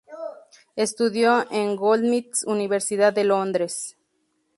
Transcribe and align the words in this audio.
Estudió 0.75 1.45
en 1.51 1.75
Goldsmiths, 1.75 2.43
Universidad 2.47 3.13
de 3.13 3.23
Londres. 3.23 3.95